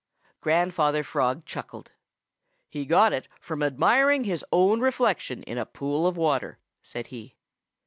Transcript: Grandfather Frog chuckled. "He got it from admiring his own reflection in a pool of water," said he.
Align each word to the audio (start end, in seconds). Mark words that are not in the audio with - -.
Grandfather 0.39 1.03
Frog 1.03 1.45
chuckled. 1.45 1.91
"He 2.71 2.85
got 2.87 3.13
it 3.13 3.27
from 3.39 3.61
admiring 3.61 4.23
his 4.23 4.43
own 4.51 4.79
reflection 4.79 5.43
in 5.43 5.59
a 5.59 5.65
pool 5.67 6.07
of 6.07 6.17
water," 6.17 6.57
said 6.81 7.05
he. 7.09 7.35